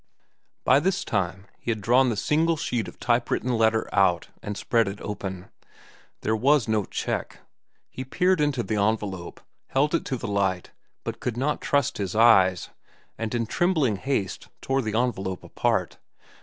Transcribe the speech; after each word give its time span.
By 0.63 0.79
this 0.79 1.05
time 1.05 1.45
he 1.59 1.69
had 1.69 1.79
drawn 1.79 2.09
the 2.09 2.17
single 2.17 2.57
sheet 2.57 2.87
of 2.87 2.99
type 2.99 3.29
written 3.29 3.55
letter 3.55 3.87
out 3.93 4.29
and 4.41 4.57
spread 4.57 4.87
it 4.87 4.99
open. 4.99 5.49
There 6.21 6.35
was 6.35 6.67
no 6.67 6.85
check. 6.85 7.41
He 7.87 8.03
peered 8.03 8.41
into 8.41 8.63
the 8.63 8.77
envelope, 8.77 9.41
held 9.67 9.93
it 9.93 10.03
to 10.05 10.17
the 10.17 10.27
light, 10.27 10.71
but 11.03 11.19
could 11.19 11.37
not 11.37 11.61
trust 11.61 11.99
his 11.99 12.15
eyes, 12.15 12.69
and 13.19 13.35
in 13.35 13.45
trembling 13.45 13.97
haste 13.97 14.47
tore 14.59 14.81
the 14.81 14.97
envelope 14.97 15.43
apart. 15.43 15.99